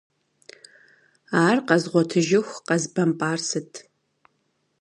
[1.47, 3.71] Ар къэзгъуэтыжыху къэзбэмпӏар сыт?!